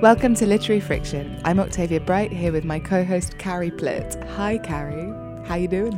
[0.00, 1.38] Welcome to Literary Friction.
[1.44, 4.26] I'm Octavia Bright here with my co-host Carrie Plitt.
[4.30, 5.12] Hi Carrie,
[5.46, 5.92] how you doing?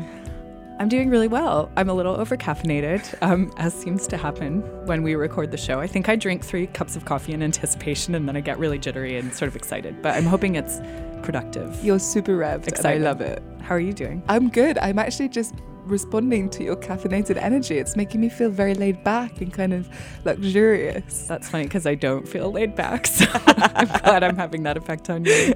[0.80, 1.70] I'm doing really well.
[1.76, 5.78] I'm a little overcaffeinated, um, as seems to happen when we record the show.
[5.78, 8.76] I think I drink three cups of coffee in anticipation and then I get really
[8.76, 10.02] jittery and sort of excited.
[10.02, 10.80] But I'm hoping it's
[11.22, 11.78] productive.
[11.84, 12.66] You're super revved.
[12.66, 13.02] Excited.
[13.02, 13.40] I love it.
[13.60, 14.24] How are you doing?
[14.28, 14.78] I'm good.
[14.78, 15.54] I'm actually just
[15.84, 17.78] responding to your caffeinated energy.
[17.78, 19.88] It's making me feel very laid back and kind of
[20.24, 21.26] luxurious.
[21.26, 23.08] That's funny because I don't feel laid back.
[23.12, 25.54] So I'm glad I'm having that effect on you.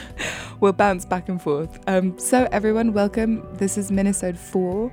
[0.60, 1.78] we'll bounce back and forth.
[1.86, 3.46] Um, so, everyone, welcome.
[3.54, 4.92] This is minisode 4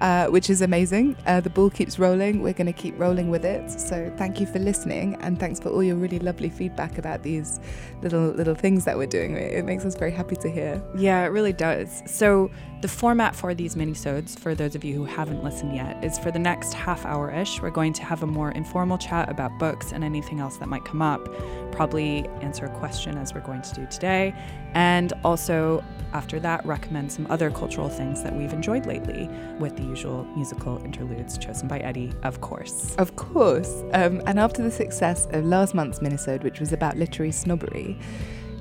[0.00, 1.16] uh, which is amazing.
[1.26, 2.42] Uh, the ball keeps rolling.
[2.42, 3.70] We're going to keep rolling with it.
[3.70, 7.60] So thank you for listening, and thanks for all your really lovely feedback about these
[8.02, 9.36] little little things that we're doing.
[9.36, 10.82] It makes us very happy to hear.
[10.96, 12.02] Yeah, it really does.
[12.06, 16.18] So the format for these minisodes, for those of you who haven't listened yet, is
[16.18, 17.60] for the next half hour ish.
[17.60, 20.84] We're going to have a more informal chat about books and anything else that might
[20.84, 21.28] come up.
[21.72, 24.34] Probably answer a question as we're going to do today,
[24.74, 25.82] and also
[26.12, 30.82] after that, recommend some other cultural things that we've enjoyed lately with the usual musical
[30.84, 32.94] interludes chosen by Eddie, of course.
[32.96, 33.82] Of course.
[33.92, 37.98] Um, and after the success of last month's minisode, which was about literary snobbery,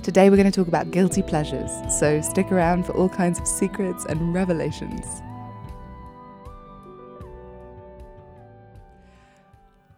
[0.03, 1.71] today we're going to talk about guilty pleasures.
[1.99, 5.21] So stick around for all kinds of secrets and revelations.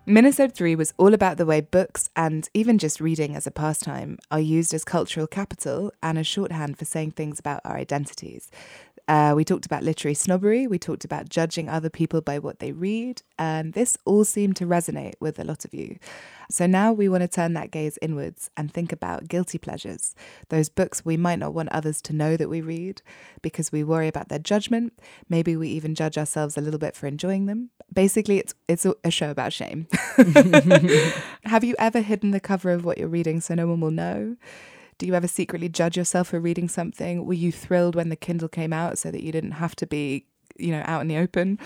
[0.10, 4.18] Minisode 3 was all about the way books and even just reading as a pastime
[4.32, 8.50] are used as cultural capital and as shorthand for saying things about our identities.
[9.10, 12.72] Uh, we talked about literary snobbery, we talked about judging other people by what they
[12.72, 15.98] read, and this all seemed to resonate with a lot of you.
[16.52, 20.14] So now we want to turn that gaze inwards and think about guilty pleasures,
[20.50, 23.02] those books we might not want others to know that we read
[23.42, 24.94] because we worry about their judgment.
[25.28, 27.72] Maybe we even judge ourselves a little bit for enjoying them.
[27.92, 29.88] Basically, it's it's a show about shame.
[31.46, 34.36] Have you ever hidden the cover of what you're reading so no one will know?
[35.00, 37.26] Do you ever secretly judge yourself for reading something?
[37.26, 40.26] Were you thrilled when the Kindle came out so that you didn't have to be
[40.60, 41.58] you know, out in the open.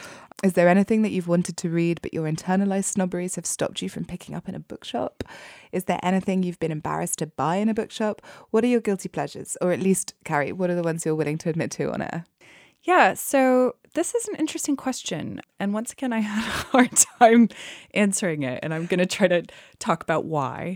[0.43, 3.89] Is there anything that you've wanted to read but your internalized snobberies have stopped you
[3.89, 5.23] from picking up in a bookshop?
[5.71, 8.21] Is there anything you've been embarrassed to buy in a bookshop?
[8.51, 9.57] What are your guilty pleasures?
[9.61, 12.25] Or at least, Carrie, what are the ones you're willing to admit to on air?
[12.83, 15.41] Yeah, so this is an interesting question.
[15.59, 17.49] And once again, I had a hard time
[17.93, 18.59] answering it.
[18.63, 19.43] And I'm going to try to
[19.79, 20.75] talk about why.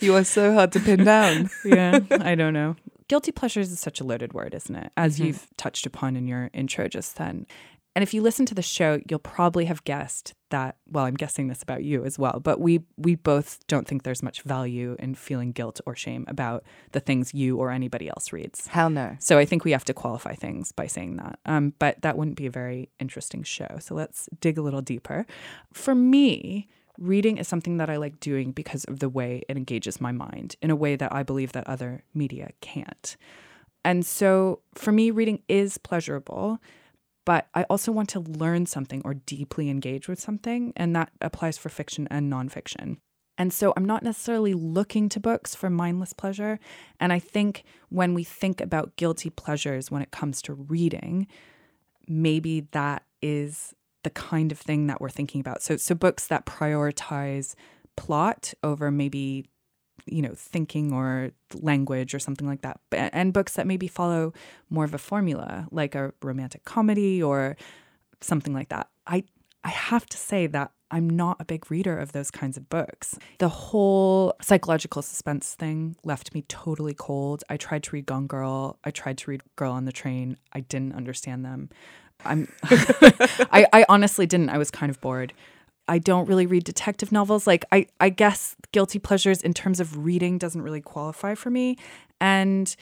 [0.00, 1.50] you are so hard to pin down.
[1.64, 2.76] yeah, I don't know
[3.08, 4.90] guilty pleasures is such a loaded word, isn't it?
[4.96, 5.26] As mm-hmm.
[5.26, 7.46] you've touched upon in your intro just then.
[7.96, 11.48] And if you listen to the show, you'll probably have guessed that, well, I'm guessing
[11.48, 15.14] this about you as well, but we we both don't think there's much value in
[15.14, 16.62] feeling guilt or shame about
[16.92, 18.66] the things you or anybody else reads.
[18.66, 19.16] Hell no.
[19.18, 21.38] So I think we have to qualify things by saying that.
[21.46, 23.78] Um, but that wouldn't be a very interesting show.
[23.80, 25.24] So let's dig a little deeper.
[25.72, 26.68] For me,
[26.98, 30.56] reading is something that I like doing because of the way it engages my mind
[30.60, 33.16] in a way that I believe that other media can't.
[33.86, 36.58] And so for me, reading is pleasurable,
[37.26, 40.72] but I also want to learn something or deeply engage with something.
[40.76, 42.96] And that applies for fiction and nonfiction.
[43.36, 46.58] And so I'm not necessarily looking to books for mindless pleasure.
[46.98, 51.26] And I think when we think about guilty pleasures when it comes to reading,
[52.08, 55.62] maybe that is the kind of thing that we're thinking about.
[55.62, 57.54] So so books that prioritize
[57.96, 59.46] plot over maybe
[60.04, 62.80] you know thinking or language or something like that.
[62.92, 64.32] And books that maybe follow
[64.70, 67.56] more of a formula like a romantic comedy or
[68.20, 68.88] something like that.
[69.06, 69.24] I
[69.64, 73.18] i have to say that i'm not a big reader of those kinds of books.
[73.38, 77.42] The whole psychological suspense thing left me totally cold.
[77.50, 78.78] I tried to read gone girl.
[78.84, 80.36] I tried to read girl on the train.
[80.52, 81.70] I didn't understand them.
[82.24, 84.50] I'm I, I honestly didn't.
[84.50, 85.32] I was kind of bored.
[85.88, 87.46] I don't really read detective novels.
[87.46, 91.78] Like I, I guess guilty pleasures in terms of reading doesn't really qualify for me.
[92.20, 92.74] And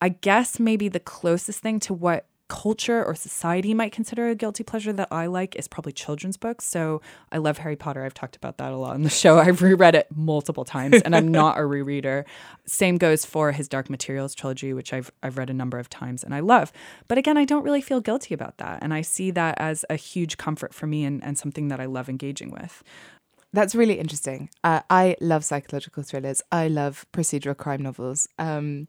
[0.00, 4.62] I guess maybe the closest thing to what culture or society might consider a guilty
[4.62, 6.64] pleasure that I like is probably children's books.
[6.64, 7.02] So
[7.32, 8.04] I love Harry Potter.
[8.04, 9.38] I've talked about that a lot on the show.
[9.40, 12.24] I've reread it multiple times and I'm not a rereader.
[12.64, 16.22] Same goes for his Dark Materials trilogy, which I've I've read a number of times
[16.22, 16.72] and I love.
[17.08, 18.78] But again, I don't really feel guilty about that.
[18.82, 21.86] And I see that as a huge comfort for me and, and something that I
[21.86, 22.84] love engaging with.
[23.52, 24.48] That's really interesting.
[24.62, 26.40] Uh, I love psychological thrillers.
[26.52, 28.28] I love procedural crime novels.
[28.38, 28.86] Um,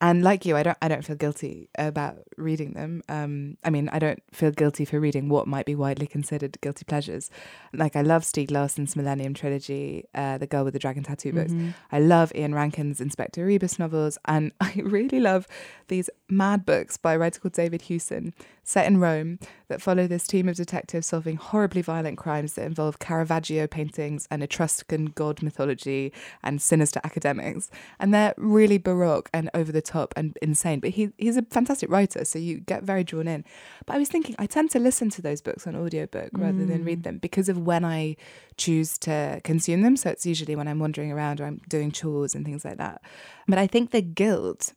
[0.00, 3.02] and like you, I don't I don't feel guilty about reading them.
[3.08, 6.84] Um, I mean, I don't feel guilty for reading what might be widely considered guilty
[6.84, 7.30] pleasures.
[7.72, 11.52] Like I love Stieg Larsson's Millennium trilogy, uh, The Girl with the Dragon Tattoo books.
[11.52, 11.70] Mm-hmm.
[11.90, 15.46] I love Ian Rankin's Inspector Rebus novels, and I really love
[15.88, 18.34] these mad books by a writer called David Hewson,
[18.64, 22.98] set in Rome, that follow this team of detectives solving horribly violent crimes that involve
[22.98, 27.70] Caravaggio paintings and Etruscan god mythology and sinister academics.
[27.98, 30.80] And they're really baroque and over the top and insane.
[30.80, 33.44] But he, he's a fantastic writer, so you get very drawn in.
[33.86, 36.84] But I was thinking, I tend to listen to those books on audiobook rather than
[36.84, 37.04] read mm.
[37.04, 38.16] them because of when I
[38.56, 39.96] choose to consume them.
[39.96, 43.02] So it's usually when I'm wandering around or I'm doing chores and things like that.
[43.46, 44.72] But I think the guilt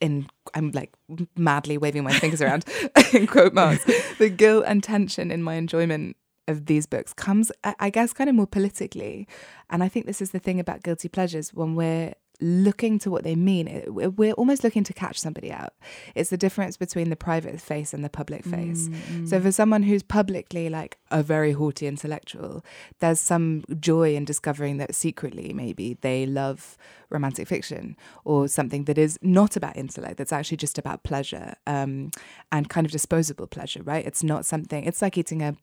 [0.00, 0.92] in I'm like
[1.36, 2.64] madly waving my fingers around
[3.12, 3.84] in quote marks.
[4.18, 6.16] The guilt and tension in my enjoyment
[6.48, 9.28] of these books comes, I guess, kind of more politically.
[9.68, 13.24] And I think this is the thing about guilty pleasures when we're looking to what
[13.24, 13.84] they mean.
[13.88, 15.74] We're almost looking to catch somebody out.
[16.14, 18.88] It's the difference between the private face and the public face.
[18.88, 19.26] Mm-hmm.
[19.26, 22.64] So for someone who's publicly like a very haughty intellectual,
[23.00, 26.76] there's some joy in discovering that secretly maybe they love
[27.10, 32.10] romantic fiction or something that is not about intellect, that's actually just about pleasure um,
[32.52, 34.06] and kind of disposable pleasure, right?
[34.06, 35.56] It's not something, it's like eating a,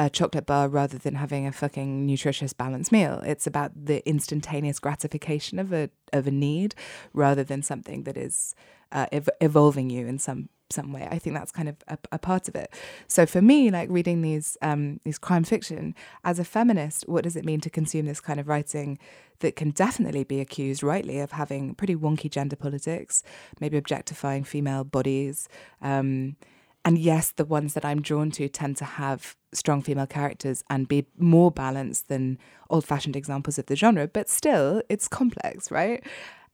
[0.00, 3.20] a chocolate bar rather than having a fucking nutritious balanced meal.
[3.26, 6.74] It's about the instantaneous gratification of a of a need
[7.12, 8.54] rather than something that is
[8.92, 11.06] uh, ev- evolving you in some some way.
[11.10, 12.72] I think that's kind of a, a, part of it.
[13.08, 15.94] So for me, like reading these um, these crime fiction
[16.24, 18.98] as a feminist, what does it mean to consume this kind of writing
[19.40, 23.22] that can definitely be accused rightly of having pretty wonky gender politics,
[23.60, 25.46] maybe objectifying female bodies.
[25.82, 26.36] Um,
[26.84, 30.88] and yes, the ones that I'm drawn to tend to have strong female characters and
[30.88, 32.38] be more balanced than
[32.70, 36.02] old fashioned examples of the genre, but still, it's complex, right?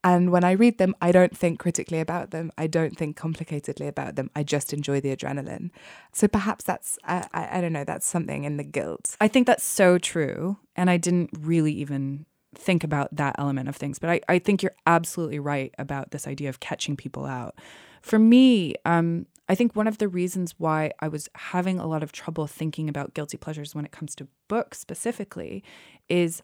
[0.03, 2.51] And when I read them, I don't think critically about them.
[2.57, 4.29] I don't think complicatedly about them.
[4.35, 5.71] I just enjoy the adrenaline.
[6.13, 9.15] So perhaps that's, I, I, don't know, that's something in the guilt.
[9.19, 10.57] I think that's so true.
[10.75, 12.25] And I didn't really even
[12.55, 13.99] think about that element of things.
[13.99, 17.55] But I, I think you're absolutely right about this idea of catching people out.
[18.01, 22.03] For me, um, I think one of the reasons why I was having a lot
[22.03, 25.63] of trouble thinking about guilty pleasures when it comes to books specifically
[26.09, 26.41] is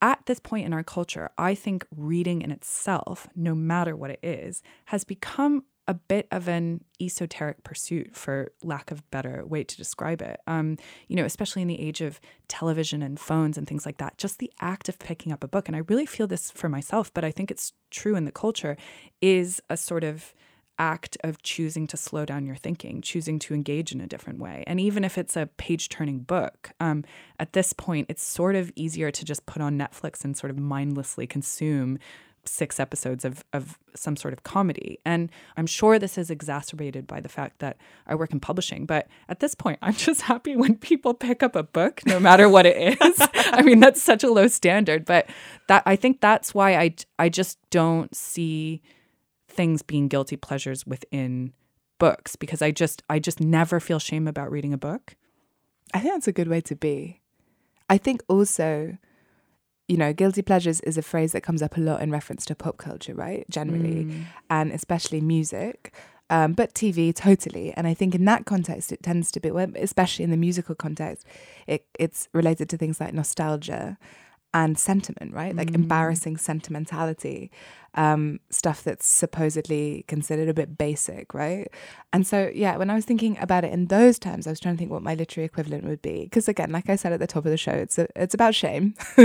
[0.00, 4.18] at this point in our culture, I think reading in itself, no matter what it
[4.22, 9.76] is, has become a bit of an esoteric pursuit, for lack of better way to
[9.76, 10.40] describe it.
[10.46, 10.76] Um,
[11.08, 14.16] you know, especially in the age of television and phones and things like that.
[14.16, 17.12] Just the act of picking up a book, and I really feel this for myself,
[17.12, 18.76] but I think it's true in the culture,
[19.20, 20.34] is a sort of
[20.82, 24.64] act of choosing to slow down your thinking, choosing to engage in a different way.
[24.66, 27.04] And even if it's a page turning book, um,
[27.38, 30.58] at this point, it's sort of easier to just put on Netflix and sort of
[30.58, 32.00] mindlessly consume
[32.44, 34.98] six episodes of, of some sort of comedy.
[35.06, 37.76] And I'm sure this is exacerbated by the fact that
[38.08, 38.84] I work in publishing.
[38.84, 42.48] But at this point, I'm just happy when people pick up a book, no matter
[42.48, 43.28] what it is.
[43.34, 45.04] I mean, that's such a low standard.
[45.04, 45.30] But
[45.68, 48.82] that I think that's why I, I just don't see
[49.52, 51.52] things being guilty pleasures within
[51.98, 55.14] books because I just I just never feel shame about reading a book.
[55.94, 57.20] I think that's a good way to be.
[57.88, 58.96] I think also,
[59.86, 62.54] you know, guilty pleasures is a phrase that comes up a lot in reference to
[62.54, 63.48] pop culture, right?
[63.50, 64.24] Generally, mm.
[64.48, 65.92] and especially music.
[66.30, 70.24] Um, but TV totally, and I think in that context it tends to be, especially
[70.24, 71.26] in the musical context,
[71.66, 73.98] it, it's related to things like nostalgia
[74.54, 75.54] and sentiment, right?
[75.56, 75.76] Like mm.
[75.76, 77.50] embarrassing sentimentality,
[77.94, 81.68] um, stuff that's supposedly considered a bit basic, right?
[82.12, 84.74] And so, yeah, when I was thinking about it in those terms, I was trying
[84.74, 86.24] to think what my literary equivalent would be.
[86.24, 88.54] Because again, like I said at the top of the show, it's a, it's about
[88.54, 88.94] shame.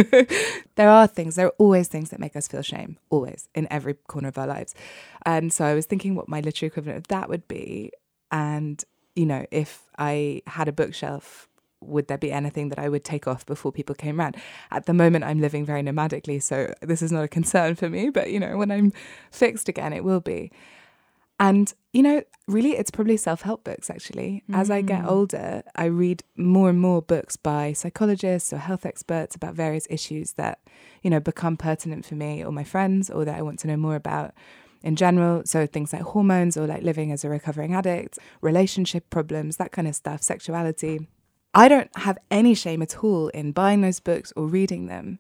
[0.76, 3.94] there are things, there are always things that make us feel shame, always in every
[3.94, 4.76] corner of our lives.
[5.26, 7.92] And so I was thinking what my literary equivalent of that would be,
[8.32, 8.84] and
[9.16, 11.50] you know, if I had a bookshelf
[11.82, 14.36] would there be anything that I would take off before people came around?
[14.72, 18.10] At the moment, I'm living very nomadically, so this is not a concern for me.
[18.10, 18.94] But you know, when I'm
[19.32, 20.52] fixed again, it will be.
[21.40, 23.90] And you know, really, it's probably self-help books.
[23.90, 24.56] Actually, mm.
[24.56, 25.12] as I get mm.
[25.12, 30.34] older, I read more and more books by psychologists or health experts about various issues
[30.34, 30.60] that
[31.04, 33.78] you know become pertinent for me or my friends, or that I want to know
[33.78, 34.34] more about
[34.82, 35.44] in general.
[35.46, 39.88] So things like hormones or like living as a recovering addict, relationship problems, that kind
[39.88, 41.08] of stuff, sexuality.
[41.58, 45.18] I don't have any shame at all in buying those books or reading them,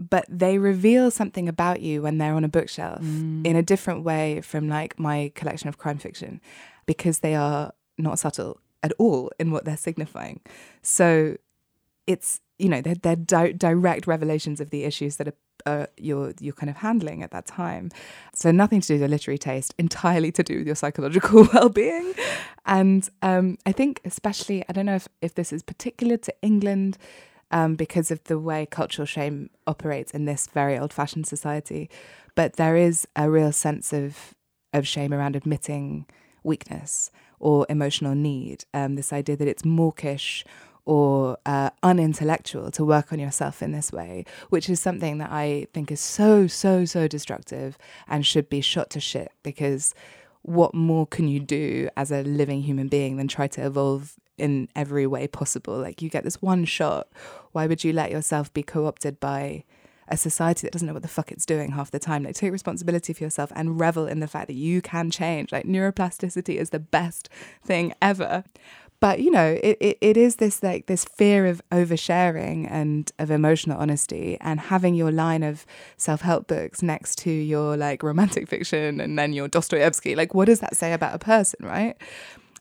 [0.00, 3.46] but they reveal something about you when they're on a bookshelf mm.
[3.46, 6.40] in a different way from like my collection of crime fiction
[6.86, 10.40] because they are not subtle at all in what they're signifying.
[10.80, 11.36] So
[12.06, 15.34] it's, you know, they're, they're di- direct revelations of the issues that are
[15.66, 17.90] uh, you're you're kind of handling at that time.
[18.34, 22.14] So nothing to do with your literary taste, entirely to do with your psychological well-being.
[22.64, 26.98] And um, I think especially, I don't know if, if this is particular to England,
[27.50, 31.88] um, because of the way cultural shame operates in this very old-fashioned society,
[32.34, 34.34] but there is a real sense of
[34.72, 36.06] of shame around admitting
[36.42, 38.64] weakness or emotional need.
[38.74, 40.44] Um, this idea that it's mawkish
[40.86, 45.66] or uh, unintellectual to work on yourself in this way, which is something that I
[45.74, 47.76] think is so, so, so destructive
[48.08, 49.94] and should be shot to shit because
[50.42, 54.68] what more can you do as a living human being than try to evolve in
[54.76, 55.76] every way possible?
[55.76, 57.08] Like, you get this one shot.
[57.50, 59.64] Why would you let yourself be co opted by
[60.08, 62.22] a society that doesn't know what the fuck it's doing half the time?
[62.22, 65.50] Like, take responsibility for yourself and revel in the fact that you can change.
[65.50, 67.28] Like, neuroplasticity is the best
[67.64, 68.44] thing ever
[69.00, 73.30] but you know it, it, it is this like this fear of oversharing and of
[73.30, 79.00] emotional honesty and having your line of self-help books next to your like romantic fiction
[79.00, 80.14] and then your dostoevsky.
[80.14, 81.96] Like what does that say about a person right?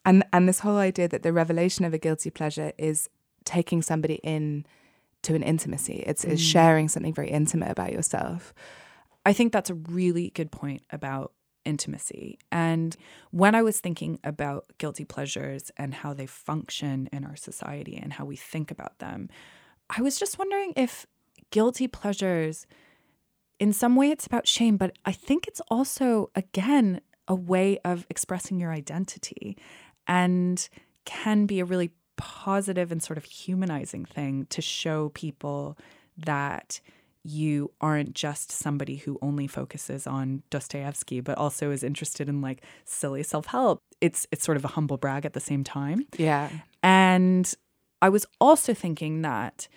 [0.05, 3.09] And and this whole idea that the revelation of a guilty pleasure is
[3.43, 4.65] taking somebody in
[5.25, 6.03] to an intimacy.
[6.05, 6.31] It's, mm.
[6.31, 8.53] it's sharing something very intimate about yourself.
[9.25, 11.33] I think that's a really good point about
[11.65, 12.37] intimacy.
[12.51, 12.95] And
[13.31, 18.13] when I was thinking about guilty pleasures and how they function in our society and
[18.13, 19.29] how we think about them,
[19.89, 21.05] I was just wondering if
[21.51, 22.65] guilty pleasures,
[23.59, 28.05] in some way, it's about shame, but I think it's also, again, a way of
[28.09, 29.57] expressing your identity
[30.07, 30.67] and
[31.05, 35.77] can be a really positive and sort of humanizing thing to show people
[36.17, 36.79] that
[37.25, 42.63] you aren't just somebody who only focuses on Dostoevsky, but also is interested in like
[42.85, 43.79] silly self help.
[43.99, 46.05] It's it's sort of a humble brag at the same time.
[46.17, 46.49] Yeah.
[46.83, 47.51] And
[48.01, 49.67] I was also thinking that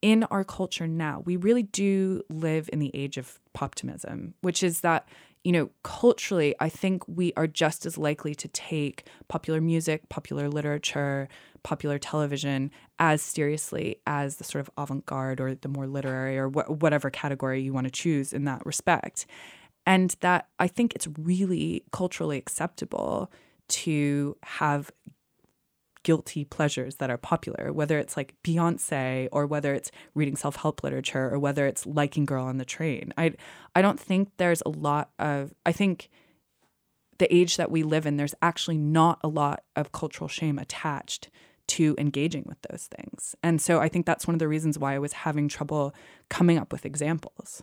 [0.00, 4.80] in our culture now, we really do live in the age of optimism, which is
[4.80, 5.06] that
[5.44, 10.48] you know, culturally, I think we are just as likely to take popular music, popular
[10.48, 11.28] literature,
[11.62, 16.48] popular television as seriously as the sort of avant garde or the more literary or
[16.48, 19.26] wh- whatever category you want to choose in that respect.
[19.86, 23.30] And that I think it's really culturally acceptable
[23.68, 24.90] to have
[26.04, 31.28] guilty pleasures that are popular, whether it's like Beyonce or whether it's reading self-help literature
[31.28, 33.12] or whether it's liking Girl on the Train.
[33.18, 33.32] I
[33.74, 36.08] I don't think there's a lot of I think
[37.18, 41.30] the age that we live in, there's actually not a lot of cultural shame attached
[41.66, 43.34] to engaging with those things.
[43.42, 45.94] And so I think that's one of the reasons why I was having trouble
[46.28, 47.62] coming up with examples.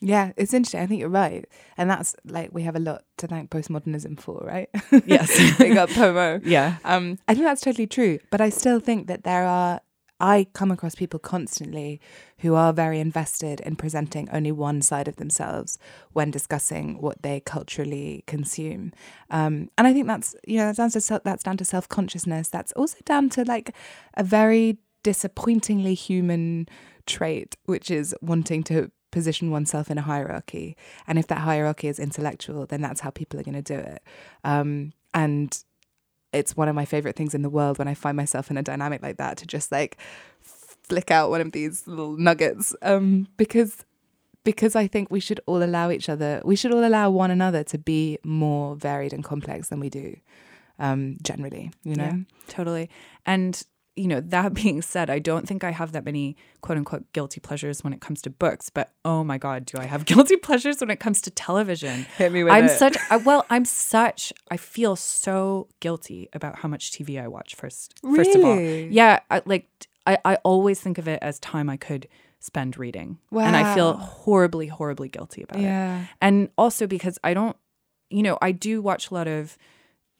[0.00, 0.80] Yeah, it's interesting.
[0.80, 1.44] I think you're right.
[1.76, 4.68] And that's like we have a lot to thank postmodernism for, right?
[5.06, 5.58] Yes.
[5.58, 6.40] we got Pomo.
[6.44, 6.76] Yeah.
[6.84, 8.18] Um, I think that's totally true.
[8.30, 9.80] But I still think that there are
[10.20, 12.00] I come across people constantly
[12.38, 15.78] who are very invested in presenting only one side of themselves
[16.12, 18.92] when discussing what they culturally consume,
[19.30, 22.48] um, and I think that's you know that's down to that's down to self consciousness.
[22.48, 23.74] That's also down to like
[24.14, 26.68] a very disappointingly human
[27.06, 30.76] trait, which is wanting to position oneself in a hierarchy.
[31.06, 34.02] And if that hierarchy is intellectual, then that's how people are going to do it.
[34.44, 35.56] Um, and
[36.32, 38.62] it's one of my favorite things in the world when I find myself in a
[38.62, 39.96] dynamic like that to just like
[40.40, 42.74] flick out one of these little nuggets.
[42.82, 43.84] Um, because
[44.44, 47.62] because I think we should all allow each other, we should all allow one another
[47.64, 50.16] to be more varied and complex than we do
[50.78, 52.04] um, generally, you know?
[52.04, 52.88] Yeah, totally.
[53.26, 53.62] And
[53.98, 57.40] you know, that being said, I don't think I have that many quote unquote guilty
[57.40, 60.80] pleasures when it comes to books, but oh my God, do I have guilty pleasures
[60.80, 62.06] when it comes to television?
[62.16, 62.70] Hit me with I'm it.
[62.70, 67.54] such, I, well, I'm such, I feel so guilty about how much TV I watch
[67.54, 67.94] first.
[68.02, 68.24] Really?
[68.24, 68.60] First of all.
[68.60, 69.20] Yeah.
[69.30, 69.68] I, like,
[70.06, 72.08] I, I always think of it as time I could
[72.40, 73.18] spend reading.
[73.30, 73.42] Wow.
[73.42, 76.02] And I feel horribly, horribly guilty about yeah.
[76.02, 76.08] it.
[76.20, 77.56] And also because I don't,
[78.10, 79.58] you know, I do watch a lot of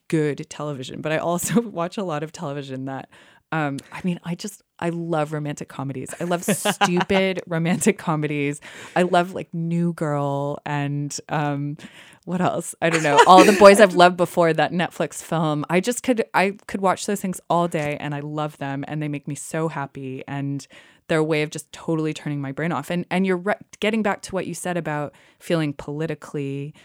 [0.09, 3.09] good television, but I also watch a lot of television that
[3.51, 6.13] um, I mean, I just I love romantic comedies.
[6.19, 8.61] I love stupid romantic comedies.
[8.95, 11.77] I love like New Girl and um,
[12.25, 12.75] what else?
[12.81, 13.19] I don't know.
[13.27, 15.65] All the boys I've loved before that Netflix film.
[15.69, 19.01] I just could I could watch those things all day and I love them and
[19.01, 20.65] they make me so happy and
[21.07, 22.91] they're a way of just totally turning my brain off.
[22.91, 26.75] And and you're re- getting back to what you said about feeling politically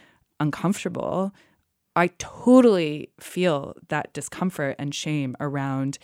[0.41, 1.33] uncomfortable.
[1.95, 5.99] I totally feel that discomfort and shame around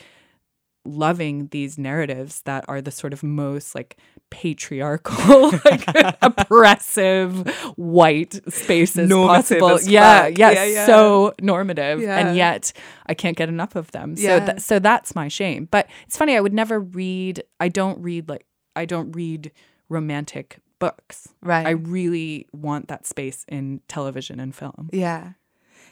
[0.85, 3.97] loving these narratives that are the sort of most like
[4.31, 5.85] patriarchal, like
[6.23, 7.47] oppressive
[7.77, 9.91] white spaces normative possible.
[9.91, 12.19] Yeah, yeah, yeah, yeah, so normative, yeah.
[12.19, 12.73] and yet
[13.07, 14.17] I can't get enough of them.
[14.17, 14.47] So, Yeah.
[14.47, 15.69] th- so that's my shame.
[15.71, 16.37] But it's funny.
[16.37, 17.43] I would never read.
[17.59, 18.47] I don't read like
[18.77, 19.53] I don't read
[19.89, 21.29] romantic books.
[21.43, 21.67] Right.
[21.67, 24.89] I really want that space in television and film.
[24.93, 25.33] Yeah.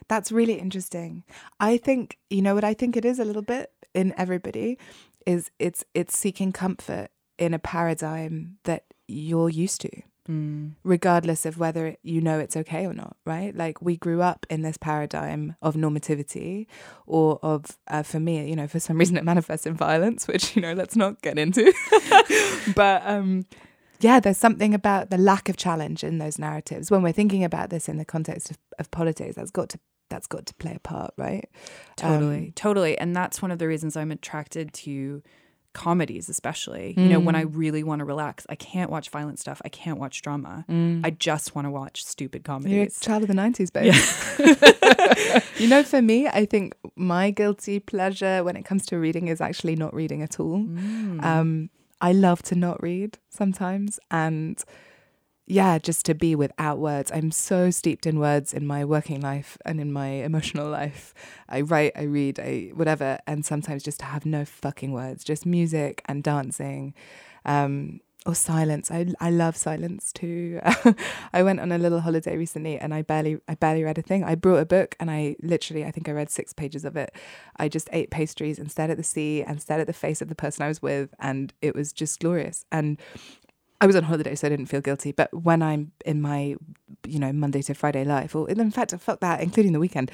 [0.08, 1.24] That's really interesting.
[1.60, 4.78] I think, you know what I think it is a little bit in everybody
[5.26, 9.90] is it's it's seeking comfort in a paradigm that you're used to.
[10.28, 10.74] Mm.
[10.84, 13.56] regardless of whether you know it's okay or not, right?
[13.56, 16.66] Like we grew up in this paradigm of normativity
[17.06, 20.54] or of, uh, for me, you know, for some reason it manifests in violence, which,
[20.54, 21.72] you know, let's not get into.
[22.76, 23.46] but um,
[24.00, 26.90] yeah, there's something about the lack of challenge in those narratives.
[26.90, 30.26] When we're thinking about this in the context of, of politics, that's got to that's
[30.26, 31.48] got to play a part, right?
[31.96, 32.96] Totally, Um, totally.
[32.98, 35.22] And that's one of the reasons I'm attracted to
[35.74, 36.94] comedies, especially.
[36.96, 37.50] You know, when I Mm.
[37.52, 39.60] really want to relax, I can't watch violent stuff.
[39.64, 40.64] I can't watch drama.
[40.68, 41.02] Mm.
[41.04, 42.98] I just want to watch stupid You're a comedies.
[43.00, 43.92] child of the 90s, babe.
[45.58, 49.40] you know, for me, I think my guilty pleasure when it comes to reading is
[49.40, 50.58] actually not reading at all.
[50.60, 51.22] Mm.
[51.24, 54.00] Um, I love to not read sometimes.
[54.10, 54.62] And
[55.50, 57.10] yeah, just to be without words.
[57.12, 61.14] I'm so steeped in words in my working life and in my emotional life.
[61.48, 63.18] I write, I read, I whatever.
[63.26, 66.94] And sometimes just to have no fucking words, just music and dancing.
[67.46, 68.90] Um, or silence.
[68.90, 70.60] I I love silence too.
[71.32, 74.22] I went on a little holiday recently and I barely I barely read a thing.
[74.22, 77.14] I brought a book and I literally I think I read six pages of it.
[77.56, 80.28] I just ate pastries and stared at the sea and stared at the face of
[80.28, 82.66] the person I was with and it was just glorious.
[82.70, 82.98] And
[83.80, 85.12] I was on holiday, so I didn't feel guilty.
[85.12, 86.56] But when I'm in my,
[87.06, 90.10] you know, Monday to Friday life, or in fact, fuck that, including the weekend,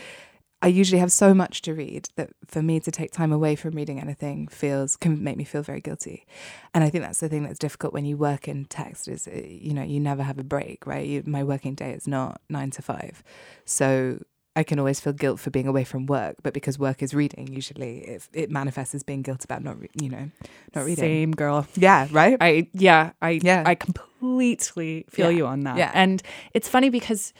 [0.64, 3.74] I usually have so much to read that for me to take time away from
[3.74, 6.26] reading anything feels can make me feel very guilty.
[6.72, 9.42] And I think that's the thing that's difficult when you work in text is uh,
[9.44, 11.06] you know you never have a break, right?
[11.06, 13.22] You, my working day is not nine to five,
[13.66, 14.20] so
[14.56, 16.36] I can always feel guilt for being away from work.
[16.42, 19.90] But because work is reading, usually it, it manifests as being guilt about not re-
[20.00, 20.30] you know
[20.74, 21.02] not reading.
[21.02, 21.66] Same girl.
[21.74, 22.36] Yeah, right.
[22.40, 23.64] I yeah, I Yeah.
[23.66, 25.36] I completely feel Yeah.
[25.38, 25.76] you on that.
[25.76, 25.90] Yeah.
[25.94, 27.32] And it's funny because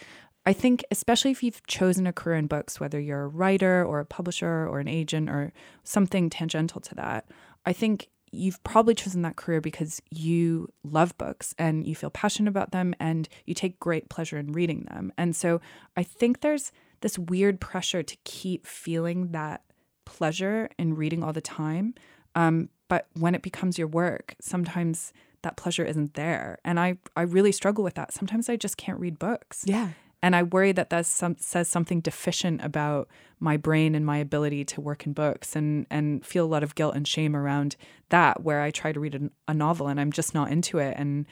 [0.46, 4.00] I think especially if you've chosen a career in books, whether you're a writer or
[4.00, 5.52] a publisher or an agent or
[5.84, 7.26] something tangential to that,
[7.64, 12.50] I think you've probably chosen that career because you love books and you feel passionate
[12.50, 15.12] about them and you take great pleasure in reading them.
[15.16, 15.60] And so
[15.96, 19.62] I think there's this weird pressure to keep feeling that
[20.04, 21.94] pleasure in reading all the time.
[22.34, 26.58] Um, but when it becomes your work, sometimes that pleasure isn't there.
[26.64, 28.12] And I, I really struggle with that.
[28.12, 29.62] Sometimes I just can't read books.
[29.66, 29.90] Yeah.
[30.22, 33.08] And I worry that that some, says something deficient about
[33.40, 36.74] my brain and my ability to work in books and, and feel a lot of
[36.74, 37.76] guilt and shame around
[38.08, 40.94] that, where I try to read a, a novel and I'm just not into it
[40.96, 41.26] and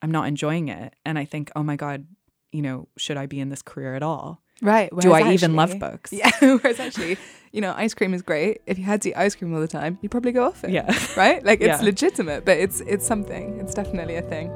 [0.00, 0.94] I'm not enjoying it.
[1.04, 2.06] And I think, oh my God,
[2.50, 4.42] you know, should I be in this career at all?
[4.62, 4.90] Right.
[4.98, 6.12] Do I whereas even love books?
[6.12, 6.30] Yeah.
[6.40, 7.16] Whereas actually,
[7.52, 8.60] you know, ice cream is great.
[8.66, 10.70] If you had to eat ice cream all the time, you'd probably go off it.
[10.70, 10.92] Yeah.
[11.16, 11.44] Right?
[11.44, 11.84] Like it's Yeah.
[11.84, 13.60] legitimate, but it's it's something.
[13.60, 14.50] It's definitely a thing.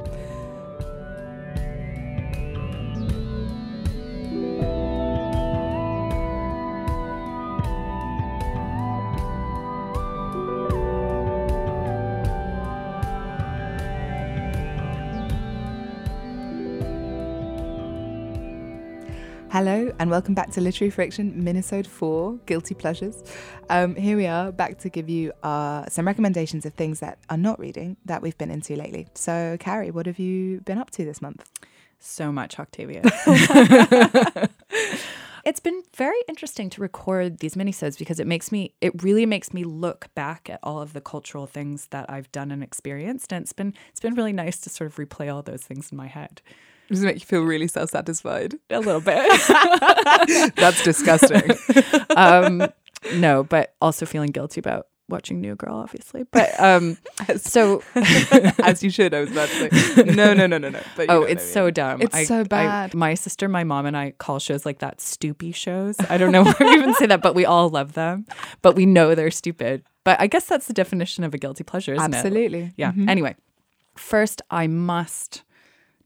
[20.02, 23.22] And welcome back to Literary Friction, Minisode 4, Guilty Pleasures.
[23.70, 27.36] Um, here we are, back to give you uh, some recommendations of things that are
[27.36, 29.06] not reading that we've been into lately.
[29.14, 31.48] So, Carrie, what have you been up to this month?
[32.00, 33.02] So much, Octavia.
[35.44, 39.54] it's been very interesting to record these minisodes because it makes me it really makes
[39.54, 43.32] me look back at all of the cultural things that I've done and experienced.
[43.32, 45.96] And it's been it's been really nice to sort of replay all those things in
[45.96, 46.42] my head.
[46.92, 48.55] Does it make you feel really self satisfied?
[48.70, 49.16] A little bit.
[50.57, 51.50] That's disgusting.
[52.16, 52.66] um
[53.16, 56.24] no, but also feeling guilty about watching New Girl, obviously.
[56.31, 56.96] But um
[57.37, 57.83] so
[58.62, 60.02] As you should, I was about to say.
[60.05, 60.81] No, no, no, no, no.
[60.96, 62.00] But Oh, I it's so dumb.
[62.02, 62.94] It's so bad.
[62.94, 65.96] my sister, my mom, and I call shows like that stoopy shows.
[66.09, 68.26] I don't know why we even say that, but we all love them.
[68.62, 69.83] But we know they're stupid.
[70.05, 72.16] But I guess that's the definition of a guilty pleasure, isn't it?
[72.16, 72.72] Absolutely.
[72.76, 72.92] Yeah.
[72.92, 73.09] Mhm.
[73.09, 73.37] Anyway,
[73.96, 75.42] first, I must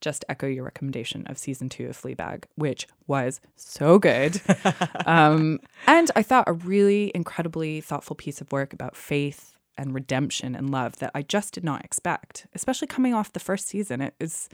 [0.01, 4.41] just echo your recommendation of season two of Fleabag, which was so good.
[5.07, 10.55] um, and I thought a really incredibly thoughtful piece of work about faith and redemption
[10.55, 14.01] and love that I just did not expect, especially coming off the first season.
[14.01, 14.49] It is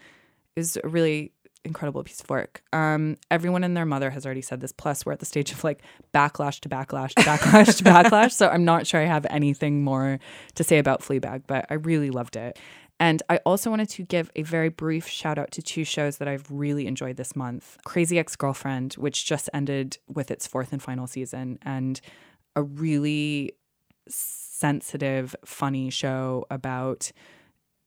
[0.55, 1.33] is a really
[1.65, 2.63] incredible piece of work.
[2.73, 4.73] Um, everyone and their mother has already said this.
[4.73, 8.33] Plus, we're at the stage of like backlash to backlash to backlash to backlash.
[8.33, 10.19] So I'm not sure I have anything more
[10.55, 12.59] to say about Fleabag, but I really loved it.
[13.03, 16.29] And I also wanted to give a very brief shout out to two shows that
[16.29, 20.81] I've really enjoyed this month Crazy Ex Girlfriend, which just ended with its fourth and
[20.81, 22.01] final season, and
[22.55, 23.57] a really
[24.09, 27.11] sensitive, funny show about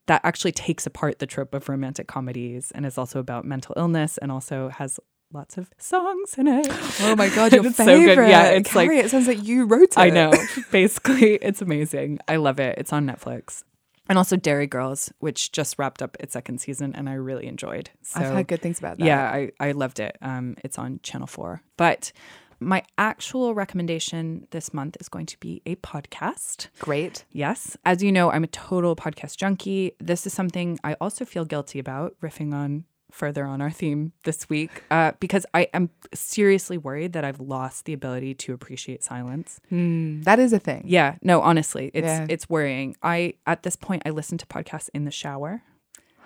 [0.08, 4.18] that actually takes apart the trope of romantic comedies and is also about mental illness
[4.18, 5.00] and also has
[5.32, 6.68] lots of songs in it.
[7.02, 8.16] Oh my God, your It's so favorite.
[8.16, 8.30] good.
[8.30, 9.98] Yeah, it's like- Carrie, it sounds like you wrote it.
[9.98, 10.34] I know.
[10.72, 12.20] Basically, it's amazing.
[12.28, 12.78] I love it.
[12.78, 13.64] It's on Netflix.
[14.08, 17.90] And also Derry Girls, which just wrapped up its second season and I really enjoyed.
[18.04, 19.06] So, I've heard good things about that.
[19.06, 20.18] yeah, I, I loved it.
[20.22, 21.62] Um, it's on Channel 4.
[21.78, 22.12] But
[22.60, 26.68] my actual recommendation this month is going to be a podcast.
[26.80, 27.26] Great.
[27.32, 27.76] Yes.
[27.84, 29.94] As you know, I'm a total podcast junkie.
[30.00, 32.86] This is something I also feel guilty about, riffing on
[33.16, 37.86] further on our theme this week, uh, because I am seriously worried that I've lost
[37.86, 39.60] the ability to appreciate silence.
[39.70, 40.84] Hmm, that is a thing.
[40.86, 42.28] Yeah, no, honestly, it's Yeah.
[42.30, 42.96] it's worrying.
[43.02, 45.64] I at this point I listen to podcasts in the shower.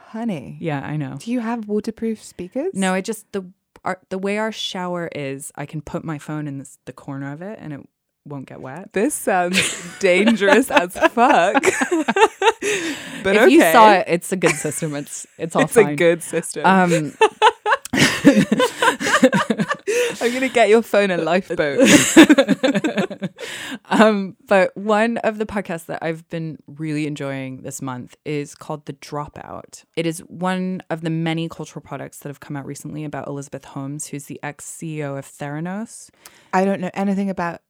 [0.07, 0.57] Honey.
[0.59, 1.17] Yeah, I know.
[1.19, 2.71] Do you have waterproof speakers?
[2.73, 3.43] No, I just the
[3.85, 7.31] our, the way our shower is, I can put my phone in this, the corner
[7.31, 7.79] of it and it
[8.25, 8.93] won't get wet.
[8.93, 11.13] This sounds dangerous as fuck.
[13.23, 13.49] but if okay.
[13.49, 14.95] you saw it, it's a good system.
[14.95, 15.89] It's it's all it's fine.
[15.89, 16.65] a good system.
[16.65, 17.13] Um,
[20.21, 21.79] I'm gonna get your phone a lifeboat.
[23.85, 28.85] um, but one of the podcasts that I've been really enjoying this month is called
[28.85, 29.85] The Dropout.
[29.95, 33.65] It is one of the many cultural products that have come out recently about Elizabeth
[33.65, 36.09] Holmes, who's the ex CEO of Theranos.
[36.53, 37.61] I don't know anything about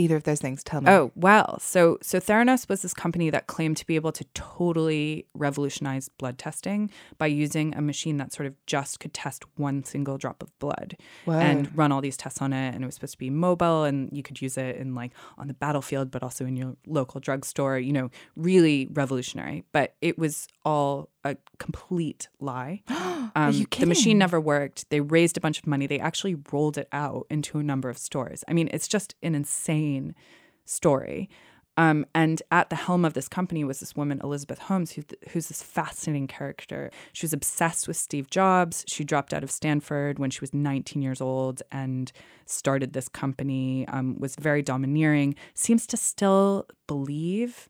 [0.00, 0.64] either of those things.
[0.64, 0.90] Tell me.
[0.90, 1.58] Oh, well.
[1.60, 6.38] So so Theranos was this company that claimed to be able to totally revolutionize blood
[6.38, 10.58] testing by using a machine that sort of just could test one single drop of
[10.58, 11.34] blood Whoa.
[11.34, 14.08] and run all these tests on it and it was supposed to be mobile and
[14.12, 17.78] you could use it in like on the battlefield but also in your local drugstore,
[17.78, 19.64] you know, really revolutionary.
[19.72, 22.82] But it was all a complete lie.
[23.36, 24.90] Um, the machine never worked.
[24.90, 25.86] They raised a bunch of money.
[25.86, 28.42] They actually rolled it out into a number of stores.
[28.48, 30.16] I mean, it's just an insane
[30.64, 31.30] story.
[31.76, 35.48] Um, and at the helm of this company was this woman, Elizabeth Holmes, who, who's
[35.48, 36.90] this fascinating character.
[37.12, 38.84] She was obsessed with Steve Jobs.
[38.86, 42.10] She dropped out of Stanford when she was 19 years old and
[42.46, 47.68] started this company, um, was very domineering, seems to still believe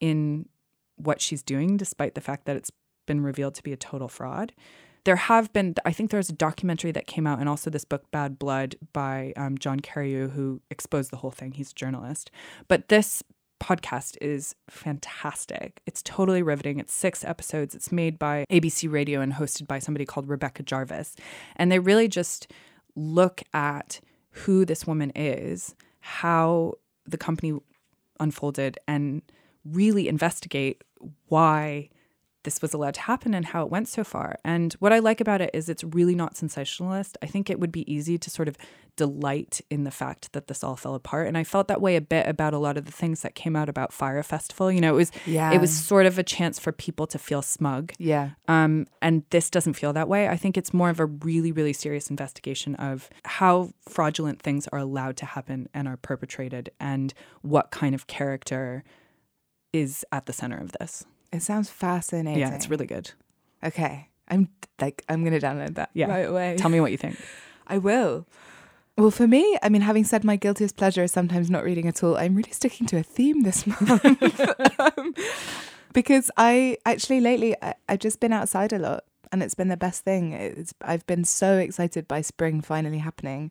[0.00, 0.48] in
[0.98, 2.70] what she's doing, despite the fact that it's
[3.06, 4.52] been revealed to be a total fraud.
[5.04, 8.10] There have been, I think there's a documentary that came out, and also this book,
[8.10, 11.52] Bad Blood, by um, John Carreyrou, who exposed the whole thing.
[11.52, 12.30] He's a journalist.
[12.68, 13.22] But this
[13.60, 15.80] podcast is fantastic.
[15.86, 16.78] It's totally riveting.
[16.78, 17.74] It's six episodes.
[17.74, 21.16] It's made by ABC Radio and hosted by somebody called Rebecca Jarvis.
[21.56, 22.52] And they really just
[22.94, 26.74] look at who this woman is, how
[27.06, 27.58] the company
[28.20, 29.22] unfolded, and
[29.64, 30.82] really investigate
[31.28, 31.90] why
[32.44, 34.38] this was allowed to happen and how it went so far.
[34.44, 37.18] And what I like about it is it's really not sensationalist.
[37.20, 38.56] I think it would be easy to sort of
[38.96, 41.26] delight in the fact that this all fell apart.
[41.26, 43.54] And I felt that way a bit about a lot of the things that came
[43.54, 44.70] out about Fyre Festival.
[44.72, 45.52] You know, it was Yeah.
[45.52, 47.92] it was sort of a chance for people to feel smug.
[47.98, 48.30] Yeah.
[48.46, 50.28] Um, and this doesn't feel that way.
[50.28, 54.78] I think it's more of a really, really serious investigation of how fraudulent things are
[54.78, 58.84] allowed to happen and are perpetrated and what kind of character
[59.72, 61.04] is at the center of this.
[61.32, 62.40] It sounds fascinating.
[62.40, 63.10] Yeah, it's really good.
[63.64, 64.08] okay.
[64.30, 64.48] I'm
[64.80, 66.08] like I'm gonna download that Yeah.
[66.08, 66.56] right away.
[66.58, 67.16] Tell me what you think.
[67.66, 68.26] I will.
[68.98, 72.02] Well, for me, I mean, having said my guiltiest pleasure is sometimes not reading at
[72.02, 74.80] all, I'm really sticking to a theme this month.
[74.80, 75.14] um,
[75.92, 79.76] because I actually lately, I, I've just been outside a lot and it's been the
[79.76, 80.32] best thing.
[80.32, 83.50] It's, I've been so excited by spring finally happening.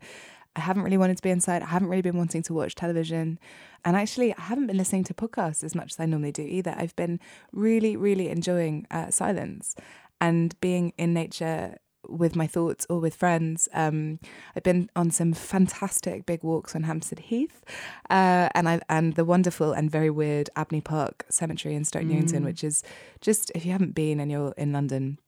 [0.57, 1.61] I haven't really wanted to be inside.
[1.61, 3.39] I haven't really been wanting to watch television.
[3.85, 6.75] And actually, I haven't been listening to podcasts as much as I normally do either.
[6.77, 7.19] I've been
[7.51, 9.75] really, really enjoying uh, silence
[10.19, 11.77] and being in nature
[12.09, 13.67] with my thoughts or with friends.
[13.73, 14.19] Um,
[14.55, 17.63] I've been on some fantastic big walks on Hampstead Heath,
[18.09, 22.43] uh, and I and the wonderful and very weird Abney Park Cemetery in Stoke Newington,
[22.43, 22.83] which is
[23.21, 25.19] just if you haven't been and you're in London,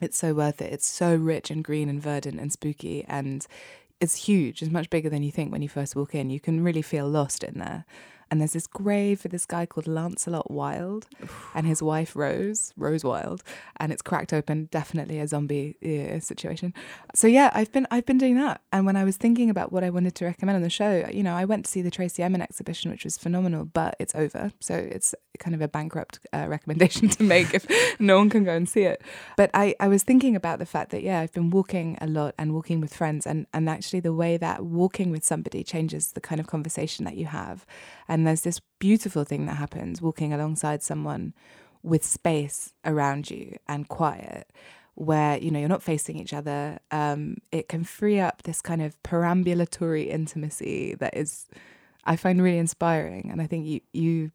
[0.00, 0.72] it's so worth it.
[0.72, 3.46] It's so rich and green and verdant and spooky, and
[4.00, 4.62] it's huge.
[4.62, 6.30] It's much bigger than you think when you first walk in.
[6.30, 7.84] You can really feel lost in there.
[8.30, 11.06] And there's this grave for this guy called Lancelot Wild
[11.54, 13.42] and his wife Rose, Rose Wild,
[13.78, 16.74] and it's cracked open, definitely a zombie uh, situation.
[17.14, 18.60] So yeah, I've been I've been doing that.
[18.72, 21.22] And when I was thinking about what I wanted to recommend on the show, you
[21.22, 24.52] know, I went to see the Tracey Emin exhibition, which was phenomenal, but it's over,
[24.60, 27.66] so it's kind of a bankrupt uh, recommendation to make if
[28.00, 29.02] no one can go and see it.
[29.36, 32.34] But I I was thinking about the fact that yeah, I've been walking a lot
[32.38, 36.20] and walking with friends, and and actually the way that walking with somebody changes the
[36.20, 37.66] kind of conversation that you have.
[38.08, 41.34] And there's this beautiful thing that happens walking alongside someone
[41.82, 44.50] with space around you and quiet
[44.98, 48.82] where you know you're not facing each other um, it can free up this kind
[48.82, 51.46] of perambulatory intimacy that is
[52.04, 54.32] i find really inspiring and i think you you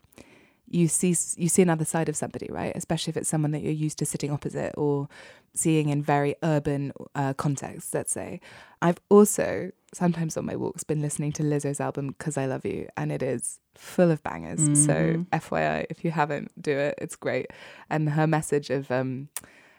[0.73, 2.73] you see you see another side of somebody, right?
[2.75, 5.07] Especially if it's someone that you're used to sitting opposite or
[5.53, 7.93] seeing in very urban uh, contexts.
[7.93, 8.41] Let's say.
[8.81, 12.87] I've also sometimes on my walks been listening to Lizzo's album "Cuz I Love You,"
[12.97, 14.61] and it is full of bangers.
[14.61, 14.75] Mm-hmm.
[14.75, 16.95] So FYI, if you haven't, do it.
[16.97, 17.51] It's great.
[17.89, 19.29] And her message of um,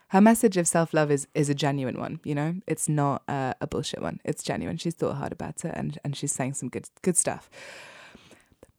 [0.08, 2.20] her message of self love is is a genuine one.
[2.22, 4.20] You know, it's not uh, a bullshit one.
[4.24, 4.76] It's genuine.
[4.76, 7.50] She's thought hard about it, and and she's saying some good good stuff.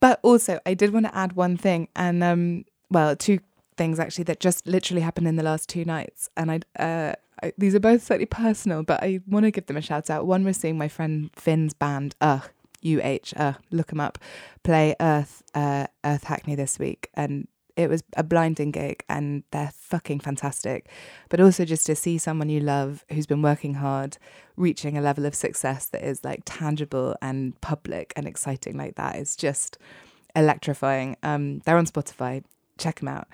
[0.05, 3.39] But also, I did want to add one thing, and um, well, two
[3.75, 6.65] things actually that just literally happened in the last two nights, and I'd.
[6.77, 10.11] Uh, I, these are both slightly personal, but I want to give them a shout
[10.11, 10.27] out.
[10.27, 12.47] One was seeing my friend Finn's band, Ugh,
[12.85, 14.19] UH, uh, look them up,
[14.61, 19.71] play Earth, uh, Earth Hackney this week, and it was a blinding gig, and they're
[19.75, 20.87] fucking fantastic.
[21.29, 24.17] But also just to see someone you love who's been working hard,
[24.55, 29.17] reaching a level of success that is like tangible and public and exciting like that
[29.17, 29.77] is just
[30.35, 31.17] electrifying.
[31.23, 32.43] Um, they're on Spotify,
[32.77, 33.27] check them out,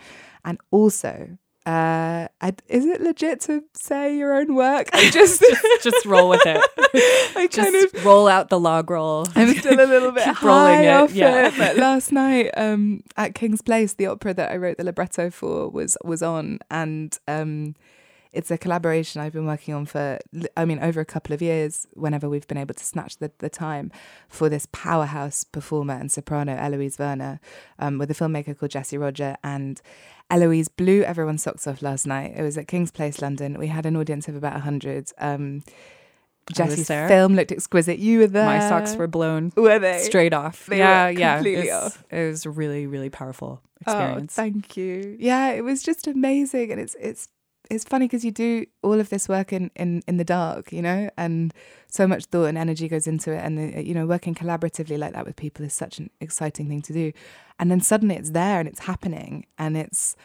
[0.44, 4.90] and also uh I, is it legit to say your own work?
[4.94, 6.58] I just just, just roll with it.
[7.38, 9.28] I just kind of roll out the log roll.
[9.36, 11.48] I'm still a little bit high rolling it, yeah.
[11.48, 15.30] it but last night um at king's place the opera that i wrote the libretto
[15.30, 17.76] for was was on and um
[18.34, 20.20] it's a collaboration I've been working on for,
[20.56, 23.50] I mean, over a couple of years, whenever we've been able to snatch the, the
[23.50, 23.92] time
[24.30, 27.40] for this powerhouse performer and soprano, Eloise Werner,
[27.80, 29.36] um, with a filmmaker called Jesse Roger.
[29.44, 29.82] And
[30.30, 32.34] Eloise blew everyone's socks off last night.
[32.36, 33.58] It was at King's Place, London.
[33.60, 35.12] We had an audience of about 100.
[35.18, 35.64] Um,
[36.54, 38.00] Jesse's film looked exquisite.
[38.00, 38.46] You were there.
[38.46, 40.00] my socks were blown Were they?
[40.00, 42.04] straight off They yeah yeah completely it was, off.
[42.10, 45.16] it was a really really powerful Oh, experience thank you.
[45.20, 47.30] Yeah, it was just amazing, and it's it's
[47.72, 50.82] it's funny because you do all of this work in, in in the dark, you
[50.82, 51.54] know, and
[51.88, 55.14] so much thought and energy goes into it, and uh, you know, working collaboratively like
[55.14, 57.12] that with people is such an exciting thing to do,
[57.60, 60.16] and then suddenly it's there and it's happening, and it's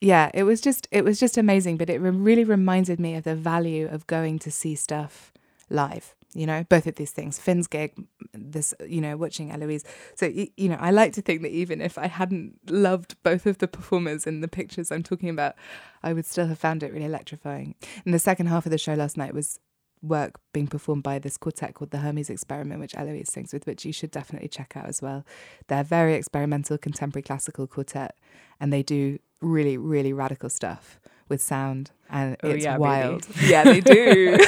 [0.00, 3.24] yeah, it was just it was just amazing, but it re- really reminded me of
[3.24, 5.32] the value of going to see stuff
[5.68, 6.14] live.
[6.38, 7.92] You know, both of these things, Finn's gig,
[8.32, 9.82] this, you know, watching Eloise.
[10.14, 13.58] So, you know, I like to think that even if I hadn't loved both of
[13.58, 15.56] the performers in the pictures I'm talking about,
[16.00, 17.74] I would still have found it really electrifying.
[18.04, 19.58] And the second half of the show last night was
[20.00, 23.84] work being performed by this quartet called the Hermes Experiment, which Eloise sings with, which
[23.84, 25.24] you should definitely check out as well.
[25.66, 28.16] They're very experimental contemporary classical quartet,
[28.60, 32.80] and they do really, really radical stuff with sound, and Oh, it's yeah, baby.
[32.80, 33.26] wild.
[33.42, 34.38] Yeah, they do.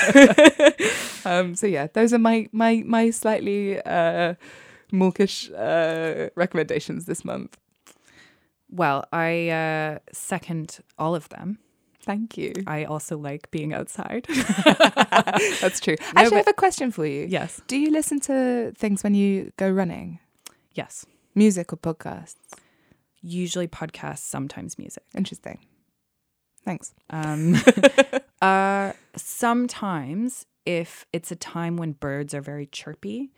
[1.25, 4.35] um, so yeah, those are my my my slightly uh,
[4.93, 7.57] mawkish uh, recommendations this month.
[8.73, 11.59] well i uh second all of them
[12.03, 12.53] Thank you.
[12.67, 14.27] i also like being outside
[15.61, 15.97] That's true.
[16.01, 17.27] No, Actually, I have a question for you.
[17.29, 20.19] yes Do you listen to things when you go running?
[20.75, 22.37] yes Music or podcasts?
[23.23, 25.59] usually podcasts sometimes music Interesting.
[26.65, 26.95] Thanks.
[27.11, 27.57] Um,
[28.43, 33.33] uh, sometimes, if it's a time when birds are very chirpy,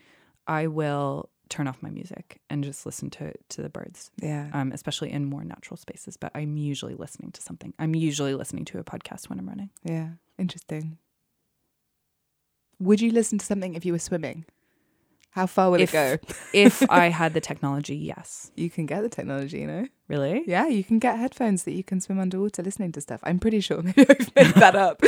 [0.46, 4.48] I will turn off my music and just listen to to the birds, Yeah.
[4.52, 6.16] um, especially in more natural spaces.
[6.16, 7.74] But I'm usually listening to something.
[7.78, 9.70] I'm usually listening to a podcast when I'm running.
[9.84, 10.08] yeah.
[10.38, 10.98] Interesting.
[12.80, 14.44] Would you listen to something if you were swimming?
[15.32, 16.34] How far would If- it go?
[16.52, 18.50] If I had the technology, yes.
[18.56, 19.86] You can get the technology, you know?
[20.08, 20.44] Really?
[20.46, 23.20] Yeah, you can get headphones that you can swim underwater listening to stuff.
[23.24, 23.82] I'm pretty sure.
[23.86, 25.02] Maybe I've made that up.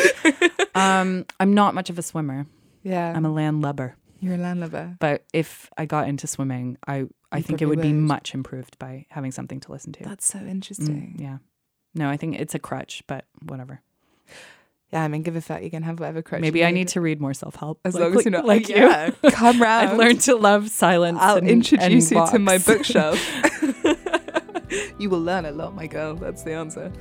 [0.74, 2.46] Um, I'm not much of a swimmer.
[2.82, 3.12] yeah.
[3.14, 3.96] I'm a landlubber.
[4.20, 4.96] You're a landlubber.
[5.00, 8.32] But if I got into swimming, I I You think it probably would be much
[8.32, 10.04] improved by having something to listen to.
[10.04, 11.16] That's so Mm, interesting.
[11.18, 11.38] yeah.
[11.94, 13.82] No, I think it's a crutch, but whatever.
[14.94, 15.60] Yeah, I mean, give a fuck.
[15.60, 16.40] You can have whatever crutch.
[16.40, 17.80] Maybe you I need to read more self help.
[17.84, 19.30] As like, long as you're not like yeah, you.
[19.32, 19.88] Come round.
[19.88, 21.18] I've learned to love silence.
[21.20, 23.18] I'll and, introduce and you to my bookshelf.
[25.00, 26.14] you will learn a lot, my girl.
[26.14, 26.92] That's the answer.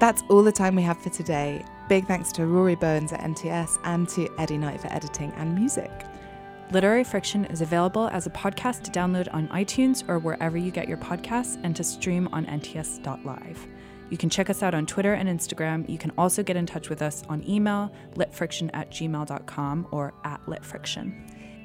[0.00, 1.62] That's all the time we have for today.
[1.90, 5.90] Big thanks to Rory Bowens at NTS and to Eddie Knight for editing and music.
[6.74, 10.88] Literary Friction is available as a podcast to download on iTunes or wherever you get
[10.88, 13.68] your podcasts and to stream on nts.live.
[14.10, 15.88] You can check us out on Twitter and Instagram.
[15.88, 20.44] You can also get in touch with us on email, litfriction at gmail.com or at
[20.46, 21.14] litfriction.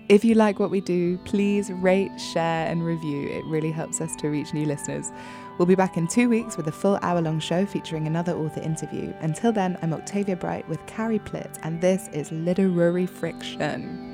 [0.09, 3.29] If you like what we do, please rate, share, and review.
[3.29, 5.11] It really helps us to reach new listeners.
[5.57, 8.61] We'll be back in two weeks with a full hour long show featuring another author
[8.61, 9.11] interview.
[9.21, 14.08] Until then, I'm Octavia Bright with Carrie Plitt, and this is Literary Friction.